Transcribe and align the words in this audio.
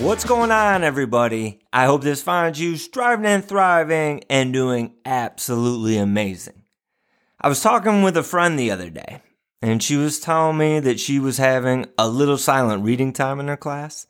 What's 0.00 0.24
going 0.24 0.50
on, 0.50 0.82
everybody? 0.82 1.60
I 1.74 1.84
hope 1.84 2.00
this 2.00 2.22
finds 2.22 2.58
you 2.58 2.78
striving 2.78 3.26
and 3.26 3.44
thriving 3.44 4.24
and 4.30 4.50
doing 4.50 4.94
absolutely 5.04 5.98
amazing. 5.98 6.62
I 7.38 7.50
was 7.50 7.60
talking 7.60 8.02
with 8.02 8.16
a 8.16 8.22
friend 8.22 8.58
the 8.58 8.70
other 8.70 8.88
day, 8.88 9.20
and 9.60 9.82
she 9.82 9.96
was 9.96 10.18
telling 10.18 10.56
me 10.56 10.80
that 10.80 10.98
she 10.98 11.18
was 11.18 11.36
having 11.36 11.84
a 11.98 12.08
little 12.08 12.38
silent 12.38 12.82
reading 12.82 13.12
time 13.12 13.40
in 13.40 13.48
her 13.48 13.58
class, 13.58 14.06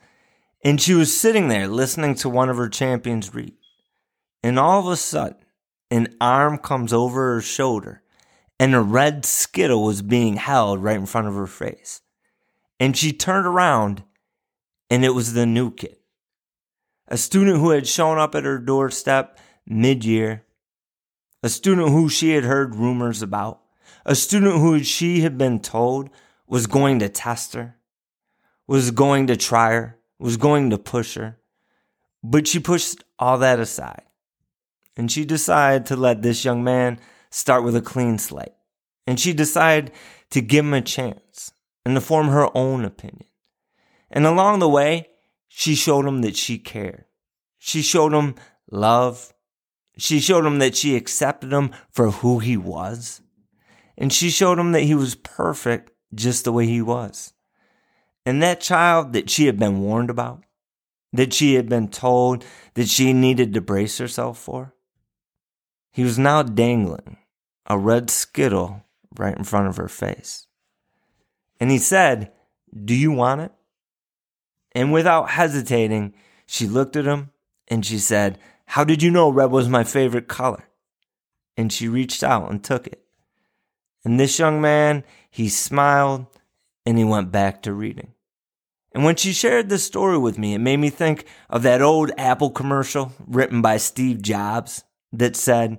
and 0.64 0.80
she 0.80 0.94
was 0.94 1.18
sitting 1.18 1.48
there 1.48 1.66
listening 1.66 2.14
to 2.14 2.28
one 2.28 2.48
of 2.48 2.56
her 2.56 2.68
champions 2.68 3.34
read. 3.34 3.54
And 4.44 4.60
all 4.60 4.78
of 4.78 4.86
a 4.86 4.96
sudden, 4.96 5.44
an 5.90 6.14
arm 6.20 6.58
comes 6.58 6.92
over 6.92 7.34
her 7.34 7.40
shoulder, 7.40 8.04
and 8.60 8.76
a 8.76 8.80
red 8.80 9.24
skittle 9.26 9.82
was 9.82 10.02
being 10.02 10.36
held 10.36 10.84
right 10.84 10.96
in 10.96 11.06
front 11.06 11.26
of 11.26 11.34
her 11.34 11.48
face. 11.48 12.00
And 12.78 12.96
she 12.96 13.12
turned 13.12 13.44
around 13.44 14.04
and 14.90 15.04
it 15.04 15.14
was 15.14 15.32
the 15.32 15.46
new 15.46 15.70
kid. 15.70 15.96
A 17.08 17.16
student 17.16 17.58
who 17.58 17.70
had 17.70 17.86
shown 17.86 18.18
up 18.18 18.34
at 18.34 18.44
her 18.44 18.58
doorstep 18.58 19.38
mid 19.66 20.04
year, 20.04 20.44
a 21.42 21.48
student 21.48 21.88
who 21.88 22.08
she 22.08 22.30
had 22.30 22.44
heard 22.44 22.74
rumors 22.74 23.22
about, 23.22 23.60
a 24.04 24.14
student 24.14 24.54
who 24.54 24.82
she 24.82 25.20
had 25.20 25.38
been 25.38 25.60
told 25.60 26.10
was 26.46 26.66
going 26.66 26.98
to 26.98 27.08
test 27.08 27.54
her, 27.54 27.76
was 28.66 28.90
going 28.90 29.26
to 29.28 29.36
try 29.36 29.72
her, 29.72 29.98
was 30.18 30.36
going 30.36 30.70
to 30.70 30.78
push 30.78 31.14
her. 31.14 31.38
But 32.22 32.46
she 32.46 32.58
pushed 32.58 33.02
all 33.18 33.38
that 33.38 33.58
aside. 33.58 34.02
And 34.96 35.10
she 35.10 35.24
decided 35.24 35.86
to 35.86 35.96
let 35.96 36.20
this 36.20 36.44
young 36.44 36.62
man 36.62 36.98
start 37.30 37.64
with 37.64 37.74
a 37.74 37.80
clean 37.80 38.18
slate. 38.18 38.52
And 39.06 39.18
she 39.18 39.32
decided 39.32 39.92
to 40.30 40.40
give 40.40 40.64
him 40.64 40.74
a 40.74 40.82
chance 40.82 41.52
and 41.84 41.94
to 41.94 42.00
form 42.00 42.28
her 42.28 42.54
own 42.54 42.84
opinion. 42.84 43.29
And 44.10 44.26
along 44.26 44.58
the 44.58 44.68
way, 44.68 45.08
she 45.48 45.74
showed 45.74 46.06
him 46.06 46.22
that 46.22 46.36
she 46.36 46.58
cared. 46.58 47.04
She 47.58 47.82
showed 47.82 48.12
him 48.12 48.34
love. 48.70 49.32
She 49.96 50.20
showed 50.20 50.46
him 50.46 50.58
that 50.58 50.76
she 50.76 50.96
accepted 50.96 51.52
him 51.52 51.70
for 51.90 52.10
who 52.10 52.38
he 52.38 52.56
was. 52.56 53.20
And 53.96 54.12
she 54.12 54.30
showed 54.30 54.58
him 54.58 54.72
that 54.72 54.82
he 54.82 54.94
was 54.94 55.14
perfect 55.14 55.90
just 56.14 56.44
the 56.44 56.52
way 56.52 56.66
he 56.66 56.80
was. 56.80 57.32
And 58.24 58.42
that 58.42 58.60
child 58.60 59.12
that 59.12 59.30
she 59.30 59.46
had 59.46 59.58
been 59.58 59.80
warned 59.80 60.10
about, 60.10 60.44
that 61.12 61.32
she 61.32 61.54
had 61.54 61.68
been 61.68 61.88
told 61.88 62.44
that 62.74 62.88
she 62.88 63.12
needed 63.12 63.54
to 63.54 63.60
brace 63.60 63.98
herself 63.98 64.38
for, 64.38 64.74
he 65.90 66.02
was 66.02 66.18
now 66.18 66.42
dangling 66.42 67.18
a 67.66 67.78
red 67.78 68.10
skittle 68.10 68.84
right 69.18 69.36
in 69.36 69.44
front 69.44 69.68
of 69.68 69.76
her 69.76 69.88
face. 69.88 70.46
And 71.58 71.70
he 71.70 71.78
said, 71.78 72.32
Do 72.72 72.94
you 72.94 73.12
want 73.12 73.42
it? 73.42 73.52
And 74.72 74.92
without 74.92 75.30
hesitating, 75.30 76.14
she 76.46 76.66
looked 76.66 76.96
at 76.96 77.04
him 77.04 77.30
and 77.68 77.84
she 77.84 77.98
said, 77.98 78.38
How 78.66 78.84
did 78.84 79.02
you 79.02 79.10
know 79.10 79.28
red 79.30 79.50
was 79.50 79.68
my 79.68 79.84
favorite 79.84 80.28
color? 80.28 80.64
And 81.56 81.72
she 81.72 81.88
reached 81.88 82.22
out 82.22 82.50
and 82.50 82.62
took 82.62 82.86
it. 82.86 83.02
And 84.04 84.18
this 84.18 84.38
young 84.38 84.60
man, 84.60 85.04
he 85.30 85.48
smiled 85.48 86.26
and 86.86 86.96
he 86.96 87.04
went 87.04 87.30
back 87.30 87.62
to 87.62 87.72
reading. 87.72 88.14
And 88.92 89.04
when 89.04 89.16
she 89.16 89.32
shared 89.32 89.68
this 89.68 89.84
story 89.84 90.18
with 90.18 90.38
me, 90.38 90.54
it 90.54 90.58
made 90.58 90.78
me 90.78 90.90
think 90.90 91.26
of 91.48 91.62
that 91.62 91.82
old 91.82 92.10
Apple 92.18 92.50
commercial 92.50 93.12
written 93.26 93.62
by 93.62 93.76
Steve 93.76 94.22
Jobs 94.22 94.84
that 95.12 95.36
said, 95.36 95.78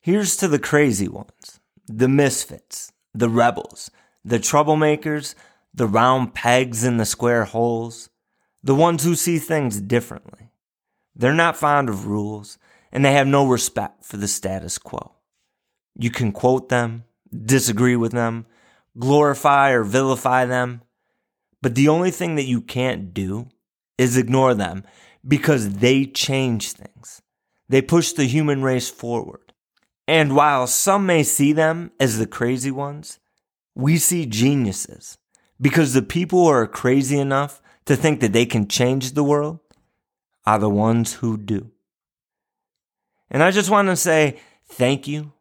Here's 0.00 0.36
to 0.36 0.48
the 0.48 0.58
crazy 0.58 1.08
ones, 1.08 1.60
the 1.86 2.08
misfits, 2.08 2.92
the 3.14 3.28
rebels, 3.28 3.90
the 4.24 4.38
troublemakers, 4.38 5.34
the 5.74 5.86
round 5.88 6.34
pegs 6.34 6.84
in 6.84 6.96
the 6.98 7.04
square 7.04 7.44
holes, 7.44 8.08
the 8.62 8.74
ones 8.74 9.02
who 9.02 9.16
see 9.16 9.38
things 9.38 9.80
differently. 9.80 10.50
They're 11.16 11.34
not 11.34 11.56
fond 11.56 11.88
of 11.88 12.06
rules, 12.06 12.58
and 12.92 13.04
they 13.04 13.12
have 13.12 13.26
no 13.26 13.46
respect 13.46 14.04
for 14.04 14.16
the 14.16 14.28
status 14.28 14.78
quo. 14.78 15.16
You 15.96 16.10
can 16.10 16.32
quote 16.32 16.68
them, 16.68 17.04
disagree 17.44 17.96
with 17.96 18.12
them, 18.12 18.46
glorify 18.98 19.70
or 19.70 19.82
vilify 19.82 20.44
them, 20.44 20.82
but 21.60 21.74
the 21.74 21.88
only 21.88 22.10
thing 22.10 22.36
that 22.36 22.44
you 22.44 22.60
can't 22.60 23.12
do 23.12 23.48
is 23.98 24.16
ignore 24.16 24.54
them 24.54 24.84
because 25.26 25.76
they 25.76 26.04
change 26.04 26.72
things. 26.72 27.22
They 27.68 27.82
push 27.82 28.12
the 28.12 28.26
human 28.26 28.62
race 28.62 28.90
forward. 28.90 29.52
And 30.06 30.36
while 30.36 30.66
some 30.66 31.06
may 31.06 31.22
see 31.22 31.52
them 31.52 31.90
as 31.98 32.18
the 32.18 32.26
crazy 32.26 32.70
ones, 32.70 33.18
we 33.74 33.96
see 33.96 34.26
geniuses 34.26 35.16
because 35.60 35.92
the 35.92 36.02
people 36.02 36.44
who 36.44 36.50
are 36.50 36.66
crazy 36.66 37.18
enough 37.18 37.60
to 37.86 37.96
think 37.96 38.20
that 38.20 38.32
they 38.32 38.46
can 38.46 38.68
change 38.68 39.12
the 39.12 39.24
world 39.24 39.60
are 40.46 40.58
the 40.58 40.70
ones 40.70 41.14
who 41.14 41.36
do. 41.36 41.70
And 43.30 43.42
I 43.42 43.50
just 43.50 43.70
want 43.70 43.88
to 43.88 43.96
say 43.96 44.38
thank 44.66 45.08
you 45.08 45.32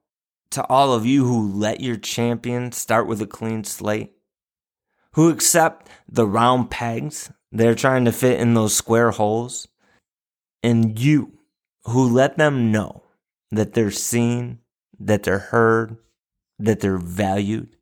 to 0.51 0.65
all 0.67 0.93
of 0.93 1.05
you 1.05 1.25
who 1.25 1.51
let 1.51 1.81
your 1.81 1.97
champion 1.97 2.71
start 2.71 3.07
with 3.07 3.21
a 3.21 3.27
clean 3.27 3.63
slate, 3.63 4.13
who 5.13 5.29
accept 5.29 5.89
the 6.07 6.27
round 6.27 6.69
pegs 6.69 7.31
they're 7.51 7.75
trying 7.75 8.05
to 8.05 8.11
fit 8.11 8.39
in 8.39 8.55
those 8.55 8.75
square 8.75 9.11
holes, 9.11 9.67
and 10.63 10.99
you 10.99 11.37
who 11.83 12.07
let 12.09 12.37
them 12.37 12.71
know 12.71 13.03
that 13.51 13.73
they're 13.73 13.91
seen, 13.91 14.59
that 14.99 15.23
they're 15.23 15.37
heard, 15.37 15.97
that 16.57 16.79
they're 16.79 16.97
valued, 16.97 17.75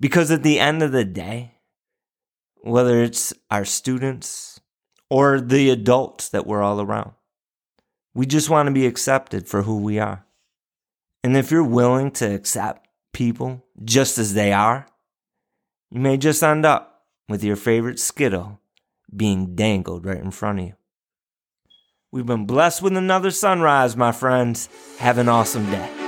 because 0.00 0.30
at 0.30 0.42
the 0.42 0.58
end 0.58 0.82
of 0.82 0.92
the 0.92 1.04
day, 1.04 1.54
whether 2.62 3.02
it's 3.02 3.32
our 3.50 3.64
students 3.64 4.60
or 5.10 5.40
the 5.40 5.70
adults 5.70 6.28
that 6.28 6.46
we're 6.46 6.62
all 6.62 6.80
around, 6.80 7.12
we 8.14 8.26
just 8.26 8.50
want 8.50 8.66
to 8.66 8.72
be 8.72 8.86
accepted 8.86 9.48
for 9.48 9.62
who 9.62 9.78
we 9.78 9.98
are. 9.98 10.24
And 11.22 11.36
if 11.36 11.50
you're 11.50 11.64
willing 11.64 12.10
to 12.12 12.34
accept 12.34 12.88
people 13.12 13.64
just 13.84 14.18
as 14.18 14.34
they 14.34 14.52
are, 14.52 14.86
you 15.90 16.00
may 16.00 16.16
just 16.16 16.42
end 16.42 16.66
up 16.66 17.04
with 17.28 17.42
your 17.42 17.56
favorite 17.56 17.98
Skittle 17.98 18.60
being 19.14 19.54
dangled 19.54 20.06
right 20.06 20.18
in 20.18 20.30
front 20.30 20.60
of 20.60 20.66
you. 20.66 20.74
We've 22.10 22.26
been 22.26 22.46
blessed 22.46 22.82
with 22.82 22.96
another 22.96 23.30
sunrise, 23.30 23.96
my 23.96 24.12
friends. 24.12 24.68
Have 24.98 25.18
an 25.18 25.28
awesome 25.28 25.70
day. 25.70 26.07